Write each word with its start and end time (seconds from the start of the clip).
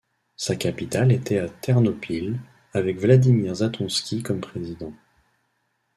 Sa 0.35 0.55
capitale 0.55 1.11
était 1.11 1.37
à 1.37 1.47
Ternopil, 1.47 2.39
avec 2.73 2.97
Vladimir 2.97 3.53
Zatonsky 3.53 4.23
comme 4.23 4.41
président. 4.41 4.93